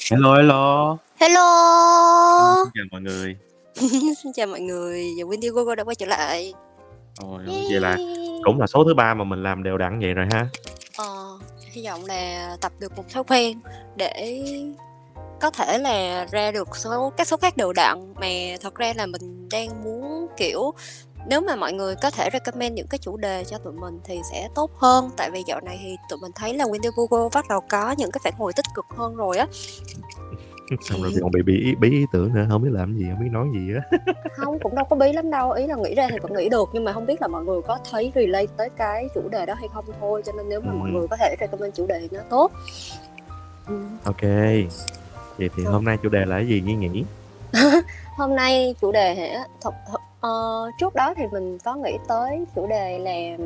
[0.00, 0.96] Hello, hello.
[1.20, 2.54] Hello!
[2.64, 3.36] Xin chào mọi người.
[4.22, 6.54] Xin chào mọi người, và Wendy Gogo đã quay trở lại.
[7.18, 7.96] Ôi, vậy là
[8.44, 10.46] cũng là số thứ ba mà mình làm đều đặn vậy rồi ha.
[10.96, 11.38] Ờ,
[11.72, 13.60] hy vọng là tập được một thói quen
[13.96, 14.42] để
[15.40, 18.28] có thể là ra được số các số khác đều đặn mà
[18.60, 20.72] thật ra là mình đang muốn kiểu
[21.28, 24.20] nếu mà mọi người có thể recommend những cái chủ đề cho tụi mình thì
[24.32, 27.44] sẽ tốt hơn tại vì dạo này thì tụi mình thấy là Wendy Google bắt
[27.48, 29.46] đầu có những cái phản hồi tích cực hơn rồi á
[30.80, 33.20] Xong rồi còn bị bí ý, bí ý tưởng nữa, không biết làm gì, không
[33.24, 33.98] biết nói gì á.
[34.36, 36.68] không cũng đâu có bí lắm đâu ý là nghĩ ra thì vẫn nghĩ được
[36.72, 39.54] nhưng mà không biết là mọi người có thấy relate tới cái chủ đề đó
[39.54, 40.76] hay không thôi cho nên nếu mà Ừ.
[40.76, 42.52] mọi người có thể recommend chủ đề thì nó tốt
[43.68, 43.74] ừ.
[44.04, 44.22] Ok.
[45.38, 47.04] Vậy thì hôm nay chủ đề là cái gì Nhi nhỉ?
[48.16, 50.30] hôm nay chủ đề hả thật, thật ờ,
[50.80, 53.44] trước đó thì mình có nghĩ tới chủ đề là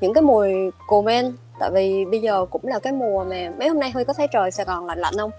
[0.00, 0.52] những cái mùi
[0.88, 4.12] comment tại vì bây giờ cũng là cái mùa mà mấy hôm nay Huy có
[4.12, 5.30] thấy trời Sài Gòn lạnh lạnh không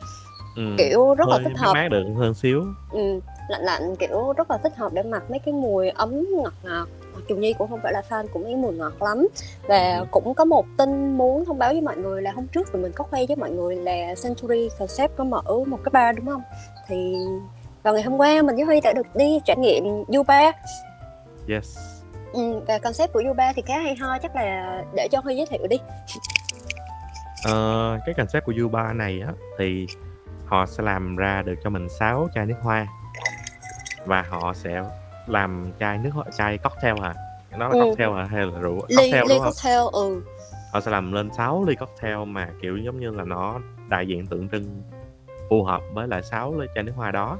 [0.58, 0.62] Ừ.
[0.78, 2.64] kiểu rất là Hơi thích mát hợp mát được hơn xíu.
[2.92, 6.54] ừ, lạnh lạnh kiểu rất là thích hợp để mặc mấy cái mùi ấm ngọt
[6.64, 6.88] ngọt
[7.30, 9.28] dù Nhi cũng không phải là fan của mấy mùi ngọt lắm
[9.68, 10.06] và Ừ.
[10.12, 12.92] cũng có một tin muốn thông báo với mọi người là hôm trước tụi mình
[12.96, 16.42] có khoe với mọi người là Century Concept có mở một cái bar đúng không
[16.88, 17.16] thì
[17.86, 20.52] vào ngày hôm qua mình với Huy đã được đi trải nghiệm U3
[21.50, 21.78] Yes.
[22.34, 25.46] ừ, và concept của U3 thì khá hay ho chắc là để cho Huy giới
[25.46, 25.78] thiệu đi
[27.44, 29.88] Ờ, cái concept của U3 này á thì
[30.46, 32.88] họ sẽ làm ra được cho mình 6 chai nước hoa
[34.06, 34.84] và họ sẽ
[35.28, 37.14] làm chai nước hoa chai cocktail hả?
[37.58, 37.86] Nó là Ừ.
[37.86, 38.80] cocktail hả hay là rượu?
[38.88, 39.54] ly Cocktail ly đúng không?
[39.54, 40.22] cocktail ừ
[40.74, 44.28] họ sẽ làm lên 6 ly cocktail mà kiểu giống như là nó đại diện
[44.28, 44.82] tượng trưng
[45.50, 47.38] phù hợp với lại 6 ly chai nước hoa đó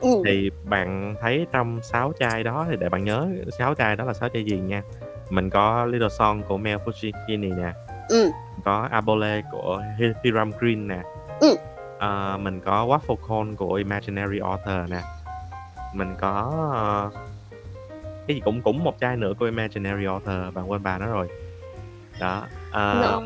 [0.00, 0.22] ừ.
[0.26, 3.26] Thì bạn thấy trong 6 chai đó thì để bạn nhớ
[3.58, 4.82] 6 chai đó là 6 chai gì nha.
[5.30, 7.72] Mình có Little Song của Mel Fushigini nè.
[8.08, 8.30] Ừ.
[8.64, 11.02] Có Abole của Hi- Hiram Green nè.
[11.40, 11.56] Ừ.
[11.98, 15.00] Ờ, mình có Waffle Cone của Imaginary Author nè.
[15.94, 17.10] Mình có ờ,
[18.26, 21.28] cái gì cũng cũng một chai nữa của Imaginary Author bạn quên bà nó rồi.
[22.20, 23.22] Đó Ờ, nó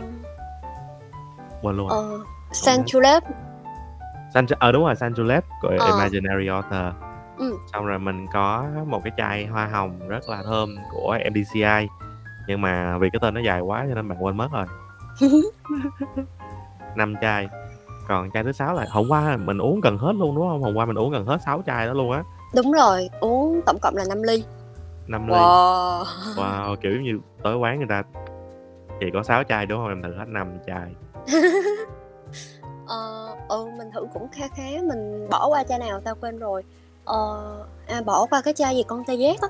[1.63, 1.89] quên luôn.
[1.89, 2.21] Ờ
[2.53, 2.79] San
[4.35, 5.87] Julep San ờ đúng rồi San Julep của Ờ.
[5.87, 6.95] Imaginary Author.
[7.39, 7.57] Ừ.
[7.73, 11.89] xong rồi mình có một cái chai hoa hồng rất là thơm của MDCI
[12.49, 14.67] nhưng mà vì cái tên nó dài quá cho nên bạn quên mất rồi.
[16.97, 17.49] Năm chai.
[18.09, 20.63] Còn chai thứ sáu là hôm qua mình uống gần hết luôn đúng không?
[20.63, 22.23] Hôm qua mình uống gần hết 6 chai đó luôn á.
[22.55, 24.45] Đúng rồi uống tổng cộng là 5 ly.
[25.07, 25.35] Năm ly.
[25.35, 26.05] Wow.
[26.37, 28.03] Wow kiểu như tới quán người ta
[29.01, 29.89] chỉ có 6 chai đúng không?
[29.89, 30.95] Em thử hết 5 chai
[32.93, 36.63] ờ ừ mình thử cũng khá khá mình bỏ qua chai nào tao quên rồi.
[37.05, 37.41] Ờ
[37.87, 39.49] à bỏ qua cái chai gì con tê giác á?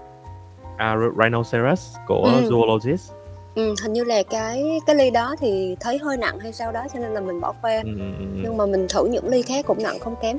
[0.77, 2.51] À, Rhinoceros của Ừ.
[2.51, 3.13] Zoologist.
[3.55, 6.85] Ừ, hình như là cái cái ly đó thì thấy hơi nặng hay sao đó
[6.93, 7.73] cho nên là mình bỏ qua.
[7.85, 8.25] Ừ, ừ, ừ.
[8.43, 10.39] nhưng mà mình thử những ly khác cũng nặng không kém.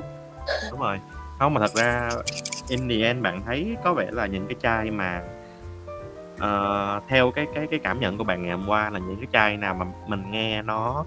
[0.70, 1.00] Đúng rồi.
[1.38, 2.10] Không mà thật ra
[2.68, 5.22] in the end bạn thấy có vẻ là những cái chai mà
[6.38, 9.26] ờ, theo cái cái cái cảm nhận của bạn ngày hôm qua là những cái
[9.32, 11.04] chai nào mà mình nghe nó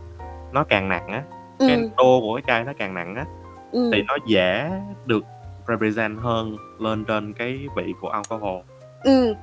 [0.51, 1.23] nó càng nặng á
[1.59, 3.25] cái ừ, tô của cái chai nó càng nặng á.
[3.71, 4.71] Ừ, thì nó dễ
[5.05, 5.23] được
[5.67, 8.61] represent hơn lên trên cái vị của alcohol.
[9.03, 9.33] Ừ,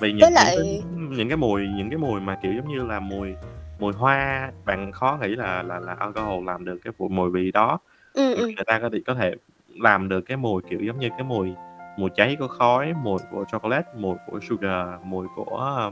[0.00, 0.82] vì những, Với những lại- cái,
[1.16, 3.34] những cái mùi những cái mùi mà kiểu giống như là mùi
[3.78, 7.78] mùi hoa bạn khó nghĩ là là là alcohol làm được cái mùi vị đó.
[8.14, 8.46] Ừ, ừ.
[8.46, 9.34] người ta có thể có thể
[9.80, 11.54] làm được cái mùi kiểu giống như cái mùi
[11.98, 15.90] mùi cháy của khói mùi của chocolate mùi của sugar mùi của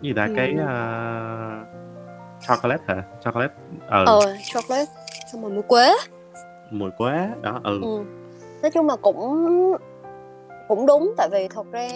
[0.00, 0.62] gì ta cái Ừ.
[0.62, 1.68] uh,
[2.48, 3.02] chocolate hả?
[3.24, 3.54] Chocolate?
[3.88, 4.92] Ờ ờ chocolate.
[5.32, 5.92] Xong rồi mùi quế.
[6.70, 8.04] Mùi quế đó ừ, ừ.
[8.62, 9.46] nói chung là cũng
[10.68, 11.88] cũng đúng tại vì thật ra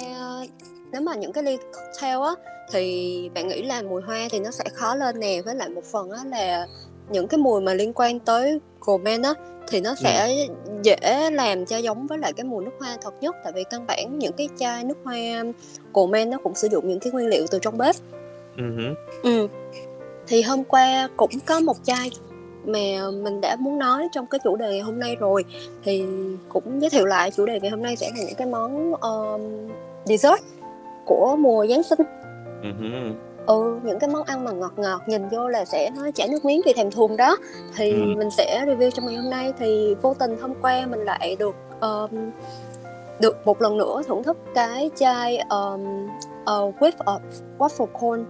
[0.93, 2.35] nếu mà những cái ly cocktail á
[2.73, 5.43] thì bạn nghĩ là mùi hoa thì nó sẽ khó lên nè.
[5.45, 6.67] Với lại một phần á là
[7.09, 9.35] những cái mùi mà liên quan tới gourmet á
[9.69, 10.47] thì nó sẽ
[10.83, 13.37] dễ làm cho giống với lại cái mùi nước hoa thật nhất.
[13.45, 15.17] Tại vì căn bản những cái chai nước hoa
[15.95, 17.97] gourmet nó cũng sử dụng những cái nguyên liệu từ trong bếp.
[18.57, 18.65] Ừ.
[19.23, 19.49] Ừ.
[20.29, 22.11] Thì hôm qua cũng có một chai
[22.65, 25.45] mà mình đã muốn nói trong cái chủ đề ngày hôm nay rồi
[25.85, 26.05] thì
[26.49, 29.41] cũng giới thiệu lại chủ đề ngày hôm nay sẽ là những cái món um,
[30.05, 30.43] dessert
[31.05, 31.99] của mùa Giáng sinh.
[32.63, 32.69] Ừ.
[33.47, 36.45] Ừ, những cái món ăn mà ngọt ngọt nhìn vô là sẽ nó chảy nước
[36.45, 37.37] miếng vì thèm thuồng đó
[37.77, 37.99] thì Ừ.
[38.17, 41.55] mình sẽ review trong ngày hôm nay thì vô tình hôm qua mình lại được
[41.81, 42.31] um,
[43.21, 46.07] được một lần nữa thưởng thức cái chai um,
[46.43, 47.13] uh, with a
[47.59, 48.23] waffle cone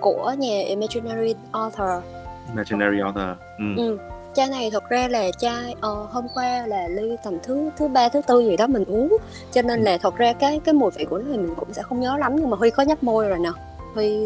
[0.00, 2.04] của nhà Imaginary Author.
[2.48, 3.64] Imaginary author ừ.
[3.76, 3.98] ừ.
[4.34, 8.08] chai này thật ra là chai ờ, hôm qua là ly tầm thứ thứ ba
[8.08, 9.16] thứ tư gì đó mình uống.
[9.52, 11.82] Cho nên là thật ra cái cái mùi vị của nó thì mình cũng sẽ
[11.82, 13.50] không nhớ lắm nhưng mà huy có nhấp môi rồi nè.
[13.94, 14.18] Huy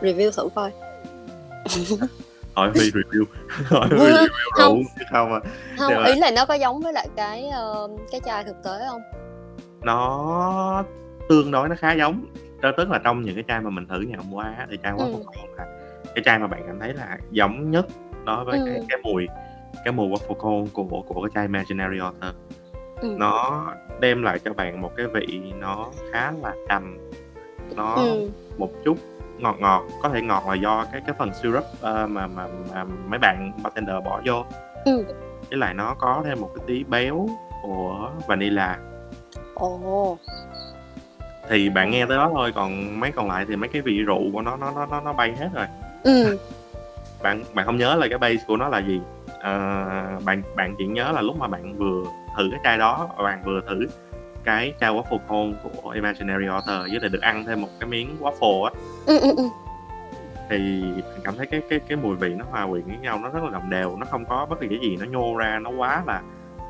[0.00, 0.70] review thử coi.
[2.54, 3.24] Hỏi Huy review.
[3.64, 4.74] Hỏi Huy review Không.
[4.76, 5.40] rượu chứ không à.
[5.78, 8.70] không mà- ý là nó có giống với lại cái ờ, cái chai thực tế
[8.88, 9.00] không?
[9.82, 10.84] Nó
[11.28, 12.24] tương đối nó khá giống
[12.60, 14.92] Đó, tức là trong những cái chai mà mình thử ngày hôm qua thì chai
[14.92, 15.22] waffle Ừ.
[15.26, 15.66] cone là
[16.14, 17.86] cái chai mà bạn cảm thấy là giống nhất
[18.26, 18.84] đối với cái Ừ.
[18.88, 19.26] cái mùi
[19.84, 22.34] cái mùi waffle cone của của cái chai Imaginary Author
[23.00, 23.14] ừ.
[23.18, 23.64] nó
[24.00, 26.98] đem lại cho bạn một cái vị nó khá là đậm
[27.76, 28.28] nó ừ.
[28.58, 28.98] một chút
[29.38, 32.84] ngọt ngọt có thể ngọt là do cái cái phần syrup ờ, mà, mà mà
[32.84, 34.44] mấy bạn bartender bỏ vô
[34.84, 35.04] Ừ.
[35.50, 37.28] với lại nó có thêm một cái tí béo
[37.62, 38.78] của vanilla
[39.54, 40.18] ồ
[41.48, 44.32] thì bạn nghe tới đó thôi còn mấy còn lại thì mấy cái vị rượu
[44.32, 45.66] của nó nó nó nó, nó bay hết rồi.
[46.04, 46.38] Ừ.
[47.22, 49.00] Bạn bạn không nhớ là cái base của nó là gì?
[49.40, 49.52] Ờ,
[50.24, 52.04] bạn bạn chỉ nhớ là lúc mà bạn vừa
[52.36, 53.86] thử cái chai đó bạn vừa thử
[54.44, 58.16] cái chai waffle cone của Imaginary Author với lại được ăn thêm một cái miếng
[58.20, 58.70] waffle á.
[59.06, 59.48] Ừ ừ ừ.
[60.50, 63.28] Thì bạn cảm thấy cái cái cái mùi vị nó hòa quyện với nhau nó
[63.28, 65.70] rất là đồng đều nó không có bất kỳ cái gì nó nhô ra nó
[65.70, 66.22] quá là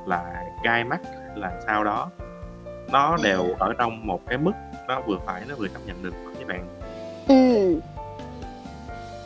[0.06, 1.00] là gai mắt
[1.34, 2.10] là sao đó
[2.92, 4.52] nó đều ở trong một cái mức
[4.88, 6.66] nó vừa phải nó vừa chấp nhận được với bạn
[7.28, 7.74] Ừ.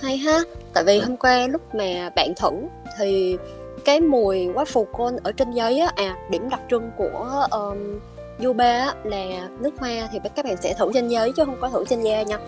[0.02, 0.38] Hay ha.
[0.74, 2.50] Tại vì hôm qua lúc mà bạn thử
[2.98, 3.36] thì
[3.84, 8.00] cái mùi waffle cone ở trên giấy á, à điểm đặc trưng của um,
[8.44, 11.68] Yuba á, là nước hoa thì các bạn sẽ thử trên giấy chứ không có
[11.68, 12.38] thử trên da nha.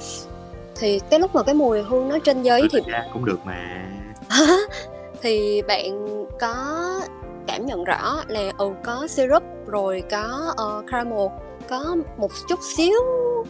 [0.76, 3.86] Thì cái lúc mà cái mùi hương nó trên giấy thì thì cũng được mà
[5.22, 6.64] thì bạn có
[7.46, 11.26] cảm nhận rõ là ừ có syrup rồi có ờ, caramel
[11.70, 12.94] có một chút xíu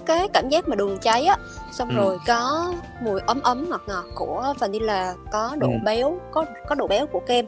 [0.06, 1.36] cái cảm giác mà đường cháy á.
[1.72, 1.94] Xong Ừ.
[1.96, 2.72] rồi có
[3.02, 5.78] mùi ấm ấm ngọt ngọt của vanilla có độ Ừ.
[5.84, 7.46] béo có có độ béo của kem.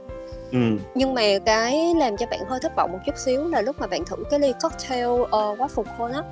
[0.53, 0.59] Ừ.
[0.95, 3.87] Nhưng mà cái làm cho bạn hơi thất vọng một chút xíu là lúc mà
[3.87, 6.23] bạn thử cái ly cocktail uh, waffle cone á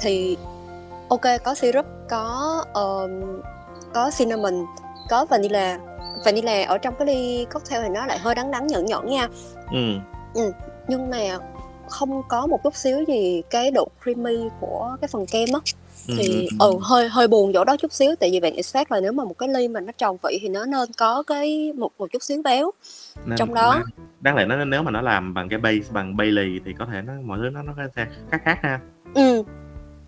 [0.00, 0.36] thì
[1.08, 3.40] ok có syrup có ờm,
[3.94, 4.66] có cinnamon
[5.08, 5.78] có vanilla.
[6.24, 9.28] Vanilla ở trong cái ly cocktail thì nó lại hơi đắng đắng nhẫn nhẫn nha.
[10.34, 10.52] Ừ
[10.88, 11.18] nhưng mà
[11.88, 15.60] không có một chút xíu gì cái độ creamy của cái phần kem á
[16.08, 18.92] ừ, thì ừ, ừ hơi hơi buồn chỗ đó chút xíu tại vì bạn expect
[18.92, 21.72] là nếu mà một cái ly mà nó tròn vị thì nó nên có cái
[21.72, 22.70] một một chút xíu béo
[23.24, 23.72] Nên trong đó.
[23.74, 23.84] đáng-
[24.20, 27.02] đáng lẽ nó nếu mà nó làm bằng cái base bằng Bailey thì có thể
[27.02, 28.80] nó mọi thứ nó nó sẽ khác khác ha
[29.14, 29.42] Ừ.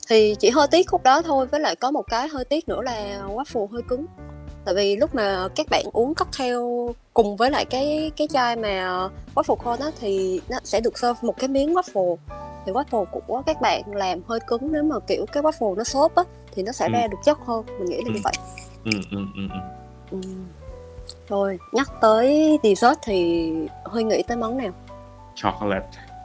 [0.09, 2.81] Thì chỉ hơi tiếc khúc đó thôi với lại có một cái hơi tiếc nữa
[2.83, 4.07] là waffle hơi cứng.
[4.65, 6.57] Tại vì lúc mà các bạn uống cocktail
[7.15, 11.19] cùng với lại cái cái chai mà waffle cone á thì nó sẽ được serve
[11.23, 12.17] một cái miếng waffle.
[12.67, 16.15] Thì waffle của các bạn làm hơi cứng nếu mà kiểu cái waffle nó xốp
[16.15, 16.23] á
[16.55, 16.93] thì nó sẽ Ừ.
[16.93, 18.21] ra được chất hơn, mình nghĩ là như Ừ.
[18.25, 18.33] vậy.
[18.85, 19.59] ừ ừ ừ ừ
[20.11, 20.19] Ừ.
[21.29, 23.51] Rồi, nhắc tới dessert thì
[23.85, 24.71] Huy nghĩ tới món nào?
[25.35, 25.87] chocolate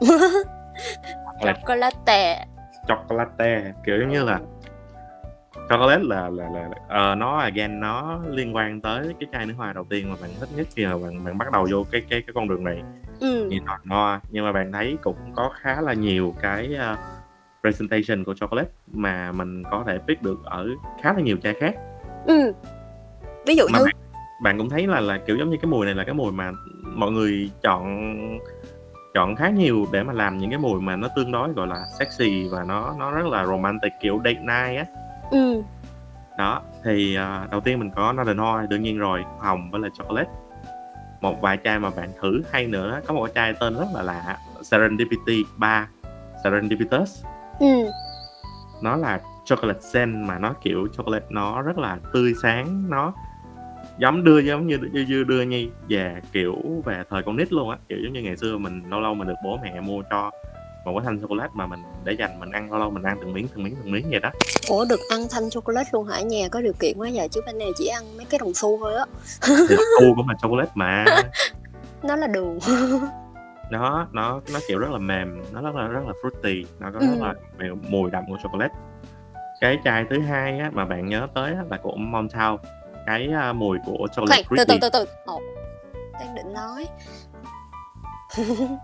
[1.40, 2.46] chocolate Chocolate.
[2.88, 4.40] chocolate kiểu giống như là
[5.70, 9.72] chocolate là là là ờ, nó again nó liên quan tới cái chai nước hoa
[9.72, 12.22] đầu tiên mà bạn thích nhất khi mà bạn bạn bắt đầu vô cái cái
[12.26, 12.82] cái con đường này
[13.20, 13.48] Ừ.
[13.66, 16.98] nọ no nhưng mà bạn thấy cũng có khá là nhiều cái uh,
[17.60, 20.68] presentation của chocolate mà mình có thể pick được ở
[21.02, 21.74] khá là nhiều chai khác
[22.26, 22.52] Ừ.
[23.46, 23.94] Ví dụ mà như bạn,
[24.42, 26.52] bạn cũng thấy là là kiểu giống như cái mùi này là cái mùi mà
[26.84, 28.08] mọi người chọn
[29.14, 31.84] chọn khá nhiều để mà làm những cái mùi mà nó tương đối gọi là
[31.98, 34.84] sexy và nó nó rất là romantic kiểu date night á
[35.30, 35.62] ừ.
[36.38, 39.90] đó thì à, đầu tiên mình có Northern Oil đương nhiên rồi hồng với lại
[39.98, 40.30] chocolate
[41.20, 44.38] một vài chai mà bạn thử hay nữa có một chai tên rất là lạ
[44.62, 45.88] Serendipity 3
[46.44, 47.24] Serendipitous
[47.58, 47.90] Ừ.
[48.82, 53.12] nó là chocolate scent mà nó kiểu chocolate nó rất là tươi sáng nó
[53.98, 57.70] giống đưa giống như như, như đưa nhi về kiểu về thời con nít luôn
[57.70, 60.30] á kiểu giống như ngày xưa mình lâu lâu mình được bố mẹ mua cho
[60.84, 63.32] một cái thanh chocolate mà mình để dành mình ăn lâu lâu mình ăn từng
[63.32, 64.30] miếng từng miếng từng miếng vậy đó
[64.68, 66.20] Ủa được ăn thanh chocolate luôn hả?
[66.20, 68.78] Nhà có điều kiện quá giờ chứ bên này chỉ ăn mấy cái đồng xu
[68.78, 69.04] thôi á.
[69.98, 71.04] khu của mình chocolate mà
[72.02, 72.58] Nó là đường.
[73.70, 76.98] nó nó nó kiểu rất là mềm nó rất là rất là fruity nó có
[76.98, 77.24] rất Ừ.
[77.24, 78.74] là mùi- mùi đậm của chocolate
[79.60, 82.60] cái chai thứ hai á, mà bạn nhớ tới á, là của Montauk
[83.06, 85.04] cái à, mùi của chocolate Khoan, từ từ từ từ.
[85.26, 85.40] Ồ.
[86.20, 86.86] Đang định nói.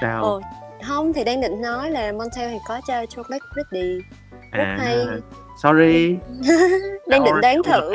[0.00, 0.40] sao Ồ.
[0.86, 3.98] Không thì đang định nói là Montel thì có chai chocolate pretty.
[4.52, 4.96] rất à hay.
[5.62, 6.16] sorry
[7.06, 7.92] Đang định you thử.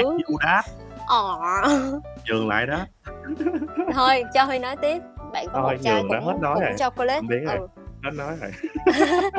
[2.30, 2.80] dừng lại đó
[3.94, 4.98] Thôi cho Huy nói tiếp.
[5.34, 6.74] Bạn có Thôi, một chai cũng, hết nói cũng rồi.
[6.78, 7.20] chocolate.
[7.20, 7.58] Không biết rồi.
[7.58, 7.68] Ừ.
[8.02, 8.52] nó nói rồi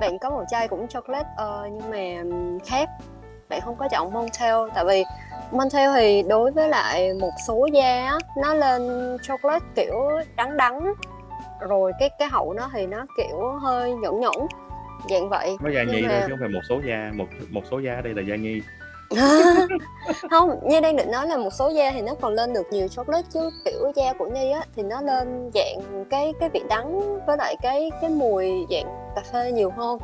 [0.00, 2.22] bạn có một chai cũng chocolate ờ, nhưng mà
[2.66, 2.88] khác
[3.48, 5.04] bạn không có chọn Montel tại vì
[5.52, 9.94] Montel thì đối với lại một số da nó lên chocolate kiểu
[10.36, 10.92] đắng đắng
[11.60, 14.46] rồi cái cái hậu nó thì nó kiểu hơi nhẫn nhẫn
[15.10, 17.62] dạng vậy có da nhi mà- thôi chứ không phải một số da một một
[17.70, 18.60] số da đây là da nhi
[20.30, 22.88] không Nhi đang định nói là một số da thì nó còn lên được nhiều
[22.88, 27.18] chocolate chứ kiểu da của Nhi á thì nó lên dạng cái cái vị đắng
[27.26, 29.98] với lại cái cái mùi dạng cà phê nhiều hơn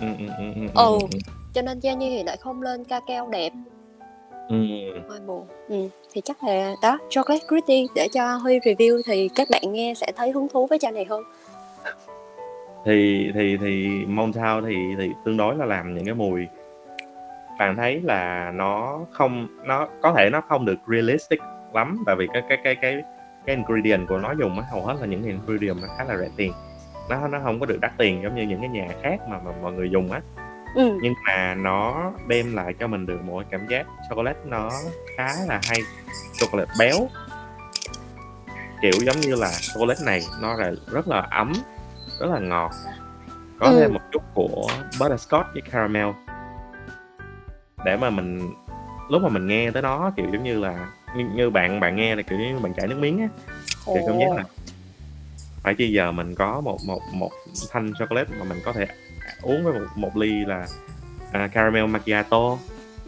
[0.00, 0.90] ừ, ừ, ừ, ừ, Ừ.
[0.90, 1.18] ừ, ừ.
[1.54, 3.52] cho nên da Nhi thì lại không lên ca cao đẹp
[4.48, 4.56] Ừ.
[5.08, 5.88] hơi buồn ừ.
[6.12, 10.12] thì chắc là đó chocolate gritty để cho Huy review thì các bạn nghe sẽ
[10.16, 11.22] thấy hứng thú với chai này hơn
[12.84, 16.46] thì thì thì Montown thì thì tương đối là làm những cái mùi
[17.58, 21.40] bạn thấy là nó không nó có thể nó không được realistic
[21.72, 23.02] lắm tại vì cái cái cái cái
[23.46, 26.16] cái ingredient của nó dùng á hầu hết là những cái ingredient nó khá là
[26.16, 26.52] rẻ tiền
[27.10, 29.52] nó nó không có được đắt tiền giống như những cái nhà khác mà mà
[29.62, 30.20] mọi người dùng á
[30.74, 30.98] ừ.
[31.02, 34.70] nhưng mà nó đem lại cho mình được một cảm giác chocolate nó
[35.16, 35.80] khá là hay
[36.40, 37.08] chocolate béo.
[38.82, 41.52] Kiểu giống như là chocolate này nó là rất là ấm
[42.20, 42.70] rất là ngọt.
[43.60, 43.78] Có Ừ.
[43.80, 44.68] thêm một chút của
[45.00, 46.06] butterscotch với caramel.
[47.84, 48.54] Để mà mình
[49.10, 52.16] lúc mà mình nghe tới nó kiểu giống như là như, như bạn bạn nghe
[52.16, 53.28] là kiểu như bạn chảy nước miếng á.
[53.86, 54.44] Thì cảm giác là
[55.62, 57.30] phải chi giờ mình có một một một
[57.70, 58.86] thanh chocolate mà mình có thể
[59.42, 60.66] uống với một, một ly là
[61.32, 62.56] à, caramel macchiato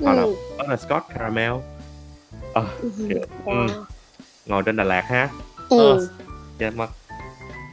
[0.02, 0.34] hoặc là ừ.
[0.58, 1.52] butterscotch caramel
[2.54, 2.90] Ờ, Ừ.
[3.08, 3.68] kiểu, Wow.
[4.46, 5.28] ngồi trên Đà Lạt ha
[5.70, 6.08] Ừ.
[6.58, 6.86] chết mất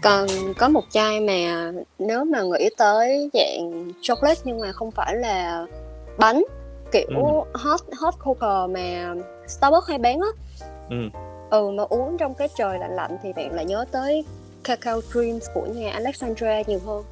[0.02, 5.16] còn có một chai mà nếu mà nghĩ tới dạng chocolate nhưng mà không phải
[5.16, 5.66] là
[6.18, 6.44] bánh
[6.92, 7.60] kiểu Ừ.
[7.60, 9.14] hot hot cocoa mà
[9.48, 10.28] Starbucks hay bán á
[10.90, 10.96] ừ.
[11.52, 14.26] ừ mà uống trong cái trời lạnh lạnh thì bạn lại nhớ tới
[14.64, 17.04] cacao dreams của nhà Alexandra nhiều hơn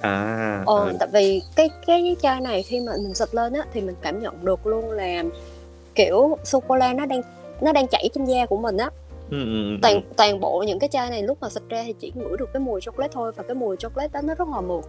[0.00, 0.92] à ờ ừ.
[0.98, 4.22] tại vì cái cái chai này khi mà mình xịt lên á thì mình cảm
[4.22, 5.24] nhận được luôn là
[5.94, 7.22] kiểu sô cô la nó đang
[7.60, 8.90] nó đang chảy trên da của mình á.
[9.30, 11.94] Ừ, ừ, ừ, toàn toàn bộ những cái chai này lúc mà xịt ra thì
[12.00, 14.60] chỉ ngửi được cái mùi chocolate thôi và cái mùi chocolate đó nó rất là
[14.60, 14.84] mượt.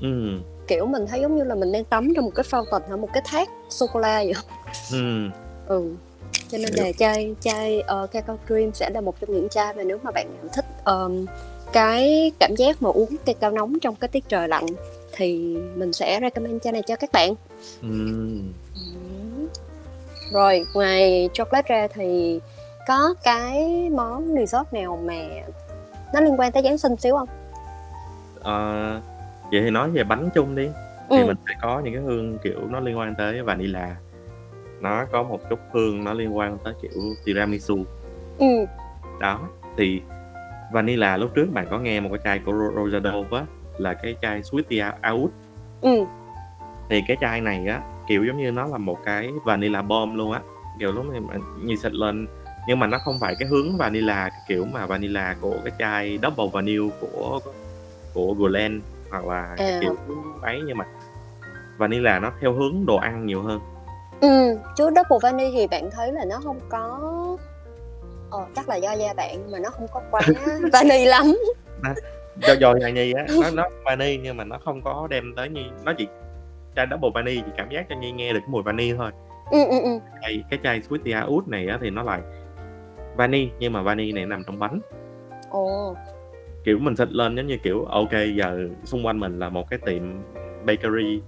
[0.00, 2.96] Ừ, kiểu mình thấy giống như là mình đang tắm trong một cái fountain hay
[2.96, 4.34] một cái thác sô cô la vậy.
[4.92, 5.28] Ừ.
[5.68, 5.94] ừ.
[6.48, 9.82] Cho nên là chai chai uh, cacao cream sẽ là một trong những chai mà
[9.82, 11.26] nếu mà bạn nào thích um,
[11.74, 14.66] cái cảm giác mà uống cacao nóng trong cái tiết trời lạnh
[15.12, 17.34] thì mình sẽ recommend chai này cho các bạn.
[17.82, 17.88] Ừ.
[20.32, 22.40] rồi ngoài chocolate ra thì
[22.88, 25.14] có cái món dessert nào mà
[26.14, 27.28] nó liên quan tới Giáng sinh xíu không?
[28.40, 29.00] Ờ,
[29.50, 30.68] vậy thì nói về bánh chung đi
[31.10, 31.24] thì Ừ.
[31.26, 33.96] mình sẽ có những cái hương kiểu nó liên quan tới vanilla
[34.80, 36.90] nó có một chút hương nó liên quan tới kiểu
[37.24, 37.78] tiramisu
[38.38, 38.46] Ừ.
[39.20, 39.40] đó
[39.78, 40.02] thì
[40.78, 43.44] vanilla lúc trước bạn có nghe một cái chai của Ro- Rosado á
[43.78, 45.30] là cái chai Sweet Out
[45.80, 46.04] Ừ.
[46.90, 50.32] thì cái chai này á kiểu giống như nó là một cái vanilla bomb luôn
[50.32, 50.40] á
[50.78, 51.20] kiểu lúc này
[51.62, 52.26] như xịt lên
[52.68, 56.18] nhưng mà nó không phải cái hướng vanilla cái kiểu mà vanilla của cái chai
[56.22, 57.40] double vanilla của
[58.14, 59.78] của Guerlain hoặc là cái À.
[59.80, 59.96] kiểu
[60.42, 60.84] ấy nhưng mà
[61.78, 63.60] vanilla nó theo hướng đồ ăn nhiều hơn
[64.20, 64.58] Ừ.
[64.76, 66.98] Chứ double vani thì bạn thấy là nó không có
[68.34, 70.20] Ờ, chắc là do da bạn mà nó không có quá
[70.72, 71.24] vani lắm.
[72.42, 75.48] do do nhà nhi á nó nó vani nhưng mà nó không có đem tới
[75.48, 76.06] nhi nó chỉ
[76.76, 79.10] chai double vani chỉ cảm giác cho nhi nghe được cái mùi vani thôi
[79.50, 79.98] Ừ ừ ừ.
[80.22, 82.20] cái cái chai sweet out này á thì nó lại
[83.16, 84.80] vani nhưng mà vani này nằm trong bánh
[85.50, 85.96] Ồ.
[86.64, 89.78] kiểu mình xịt lên giống như kiểu ok giờ xung quanh mình là một cái
[89.86, 90.02] tiệm
[90.66, 91.22] bakery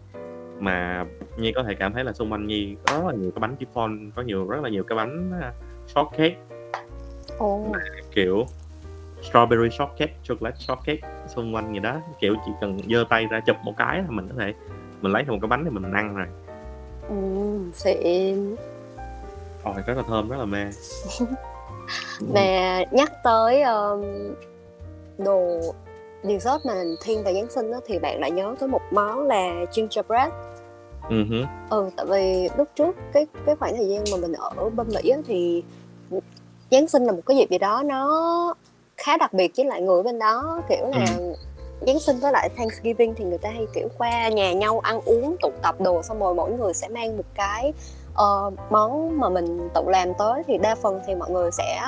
[0.58, 1.04] mà
[1.38, 3.56] Nhi có thể cảm thấy là xung quanh Nhi có rất là nhiều cái bánh
[3.60, 5.54] chiffon có nhiều rất là nhiều cái bánh uh,
[5.88, 6.36] shortcake
[7.38, 7.64] Ồ.
[8.14, 8.46] kiểu
[9.22, 11.00] strawberry shortcake chocolate shortcake
[11.34, 14.28] xung quanh gì đó kiểu chỉ cần giơ tay ra chụp một cái là mình
[14.28, 14.52] có thể
[15.00, 16.26] mình lấy một cái bánh để mình ăn rồi
[17.08, 18.56] Ừ, xịn.
[19.64, 20.64] Ôi rất là thơm rất là mê
[22.34, 24.02] Mà nhắc tới um,
[25.18, 25.60] đồ
[26.22, 29.64] dessert mà thiên về Giáng sinh đó, thì bạn lại nhớ tới một món là
[29.72, 30.32] gingerbread
[31.08, 34.70] ừ hứ, ừ tại vì lúc trước cái cái khoảng thời gian mà mình ở
[34.70, 35.62] bên mỹ á, thì
[36.70, 38.54] giáng sinh là một cái dịp gì đó nó
[38.96, 40.62] khá đặc biệt với lại người bên đó.
[40.68, 41.06] Kiểu là
[41.86, 45.36] giáng sinh với lại thanksgiving thì người ta hay kiểu qua nhà nhau ăn uống
[45.42, 47.72] tụ tập đồ xong rồi mỗi người sẽ mang một cái
[48.14, 50.42] ờ, món mà mình tự làm tới.
[50.46, 51.82] Thì đa phần thì mọi người sẽ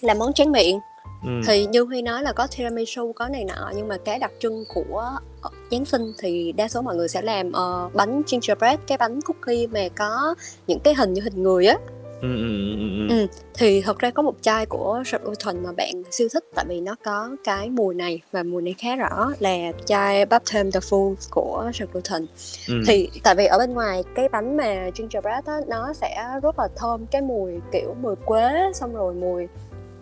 [0.00, 0.80] làm món tráng miệng.
[1.24, 1.30] Ừ.
[1.46, 4.64] thì như Huy nói là có tiramisu có này nọ nhưng mà cái đặc trưng
[4.74, 5.10] của
[5.42, 9.20] ờ, Giáng sinh thì đa số mọi người sẽ làm ờ, bánh gingerbread cái bánh
[9.20, 10.34] cookie mà có
[10.66, 11.78] những cái hình như hình người á
[12.22, 13.20] Ừ, ừ, ừ, ừ, ừ.
[13.20, 13.26] Ừ.
[13.54, 16.80] thì thật ra có một chai của Sir Luton mà bạn siêu thích tại vì
[16.80, 21.14] nó có cái mùi này và mùi này khá rõ là chai Baptism the Fool
[21.30, 22.26] của Luton
[22.68, 22.74] Ừ.
[22.86, 26.68] thì tại vì ở bên ngoài cái bánh mà gingerbread á nó sẽ rất là
[26.76, 29.46] thơm cái mùi kiểu mùi quế xong rồi mùi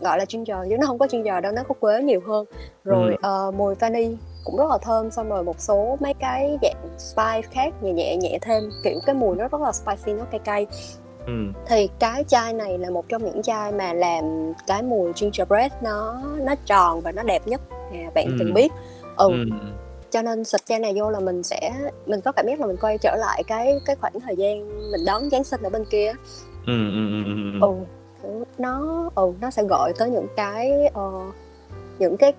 [0.00, 2.44] gọi là ginger chứ nó không có ginger đâu nó có quế nhiều hơn
[2.84, 3.48] rồi Ừm.
[3.48, 7.48] uh, mùi vani cũng rất là thơm xong rồi một số mấy cái dạng spice
[7.54, 10.66] khác nhẹ nhẹ nhẹ thêm kiểu cái mùi nó rất là spicy nó cay cay
[11.28, 11.52] Ừm.
[11.66, 16.22] thì cái chai này là một trong những chai mà làm cái mùi gingerbread nó
[16.40, 17.60] nó tròn và nó đẹp nhất
[17.92, 18.54] à, bạn từng Ừm.
[18.54, 18.72] biết
[19.16, 19.50] ừ Ừm.
[20.10, 21.72] cho nên xịt chai này vô là mình sẽ
[22.06, 25.04] mình có cảm giác là mình quay trở lại cái cái khoảng thời gian mình
[25.06, 26.12] đón Giáng sinh ở bên kia
[26.66, 27.60] ừm, ừm, ừm, ừm.
[27.60, 27.84] ừ
[28.22, 31.10] kiểu nó ừ nó sẽ gọi tới những cái ờ,
[31.98, 32.32] những cái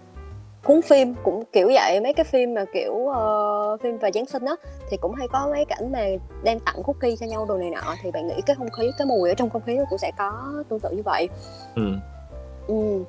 [0.69, 4.45] cuốn phim cũng kiểu vậy mấy cái phim mà kiểu ờ, phim về Giáng sinh
[4.45, 4.55] á
[4.89, 5.99] thì cũng hay có mấy cảnh mà
[6.43, 9.07] đem tặng cookie cho nhau đồ này nọ thì bạn nghĩ cái không khí cái
[9.07, 11.29] mùi ở trong không khí nó cũng sẽ có tương tự như vậy
[11.75, 11.99] Ừm.
[12.67, 13.03] ừ.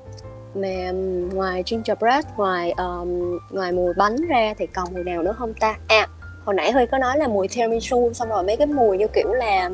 [0.55, 0.91] mà
[1.33, 5.75] ngoài gingerbread ngoài ờm, ngoài mùi bánh ra thì còn mùi nào nữa không ta
[5.87, 6.07] à
[6.45, 9.33] hồi nãy huy có nói là mùi tiramisu xong rồi mấy cái mùi như kiểu
[9.33, 9.69] là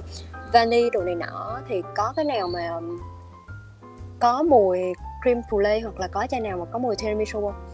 [0.54, 2.80] vani đồ này nọ thì có cái nào mà
[4.20, 4.80] có mùi
[5.24, 7.70] cream brulee hoặc là có chai nào mà có mùi tiramisu không?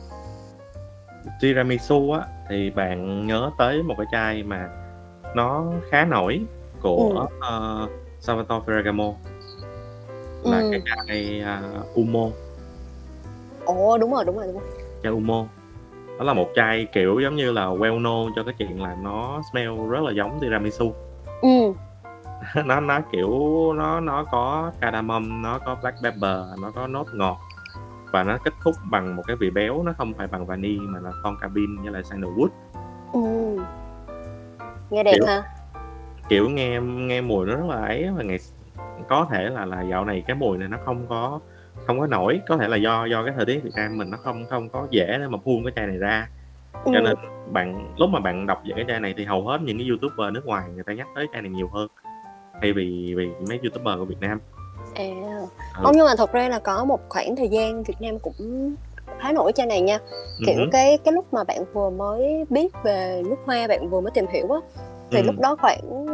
[1.41, 4.69] Tiramisu á thì bạn nhớ tới một cái chai mà
[5.35, 6.41] nó khá nổi
[6.81, 7.37] của ừ.
[7.39, 7.87] ờ,
[8.19, 9.13] Salvatore Ferragamo.
[10.43, 11.61] Là cái ừ chai à,
[11.93, 12.29] Umo.
[13.65, 14.69] Ồ đúng rồi đúng rồi đúng rồi.
[15.03, 15.45] Chai Umo.
[16.19, 19.41] Đó là một chai kiểu giống như là well known cho cái chuyện là nó
[19.51, 20.93] smell rất là giống tiramisu.
[21.41, 21.73] Ừ
[22.65, 23.39] nó nó kiểu
[23.73, 27.37] nó nó có cardamom nó có black pepper nó có nốt ngọt.
[28.11, 30.99] Và nó kết thúc bằng một cái vị béo nó không phải bằng vani mà
[30.99, 32.49] là con cabin với lại sandalwood.
[33.13, 33.57] Ừ
[34.93, 35.43] nghe đẹp kiểu ha.
[36.29, 38.37] kiểu nghe nghe mùi nó rất là ấy và ngày
[39.09, 41.39] có thể là là dạo này cái mùi này nó không có
[41.85, 42.41] không có nổi.
[42.47, 44.87] Có thể là do do cái thời tiết Việt Nam mình nó không không có
[44.91, 46.27] dễ để mà phun cái chai này ra.
[46.83, 46.91] Ừ.
[46.93, 47.15] Cho nên
[47.51, 50.33] bạn lúc mà bạn đọc về cái chai này thì hầu hết những cái youtuber
[50.33, 51.87] nước ngoài người ta nhắc tới chai này nhiều hơn
[52.63, 54.39] thay vì vì mấy youtuber của Việt Nam
[54.95, 55.83] à ừ.
[55.83, 58.75] không nhưng mà thật ra là có một khoảng thời gian Việt Nam cũng
[59.19, 59.99] khá nổi chai này nha
[60.45, 60.63] kiểu hứ.
[60.71, 64.25] cái cái lúc mà bạn vừa mới biết về nước hoa bạn vừa mới tìm
[64.33, 64.59] hiểu á
[65.11, 65.23] thì Ừ.
[65.25, 66.05] lúc đó khoảng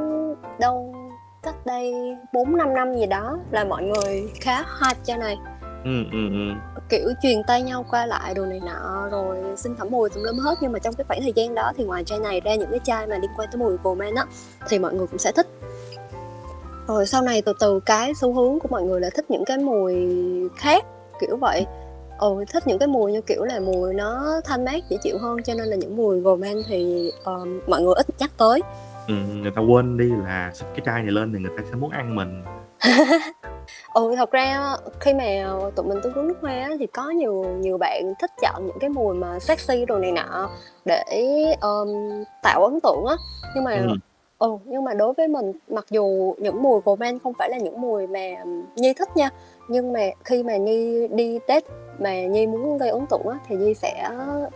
[0.59, 0.95] đâu
[1.43, 1.93] cách đây
[2.33, 5.37] 4 5 năm gì đó là mọi người khá hype chai này
[5.83, 6.53] ừ ừ ừ
[6.89, 10.37] kiểu truyền tay nhau qua lại đồ này nọ rồi xin thẩm mùi tùm lum
[10.37, 12.69] hết nhưng mà trong cái khoảng thời gian đó thì ngoài chai này ra những
[12.71, 14.25] cái chai mà liên quan tới mùi gourmet á
[14.69, 15.47] thì mọi người cũng sẽ thích
[16.89, 19.57] rồi sau này từ từ cái xu hướng của mọi người là thích những cái
[19.57, 19.95] mùi
[20.55, 20.85] khác
[21.21, 21.65] kiểu vậy.
[22.19, 25.43] Ừ, thích những cái mùi như kiểu là mùi nó thanh mát dễ chịu hơn
[25.43, 28.61] cho nên là những mùi gourmet thì um, mọi người ít nhắc tới.
[29.07, 31.75] Ừ người ta quên đi là xịt cái chai này lên thì người ta sẽ
[31.75, 32.43] muốn ăn mình.
[33.93, 37.45] Ừ thật ra khi mà tụi mình tư vấn nước hoa á, thì có nhiều
[37.59, 40.49] nhiều bạn thích chọn những cái mùi mà sexy đồ này nọ
[40.85, 41.03] để
[41.61, 41.89] um,
[42.43, 43.15] tạo ấn tượng á.
[43.55, 43.87] Nhưng mà ừ
[44.39, 47.81] ừ nhưng mà đối với mình mặc dù những mùi gourmet không phải là những
[47.81, 48.43] mùi mà
[48.75, 49.29] nhi thích nha
[49.67, 51.63] nhưng mà khi mà nhi đi tết
[51.99, 54.09] mà nhi muốn gây ấn tượng á thì nhi sẽ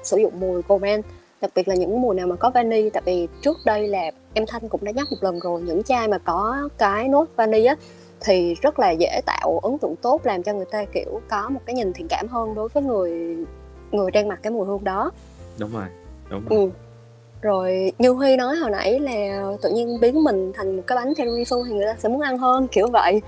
[0.03, 1.05] sử dụng mùi gourmet
[1.41, 4.45] đặc biệt là những mùi nào mà có vani tại vì trước đây là em
[4.47, 7.75] thanh cũng đã nhắc một lần rồi những chai mà có cái nốt vani á
[8.19, 11.59] thì rất là dễ tạo ấn tượng tốt làm cho người ta kiểu có một
[11.65, 13.37] cái nhìn thiện cảm hơn đối với người
[13.91, 15.11] người đang mặc cái mùi hương đó.
[15.59, 15.85] Đúng rồi
[16.29, 16.59] đúng rồi.
[16.59, 16.69] Ừ.
[17.43, 21.13] rồi như huy nói hồi nãy là tự nhiên biến mình thành một cái bánh
[21.15, 23.21] tiramisu thì người ta sẽ muốn ăn hơn kiểu vậy.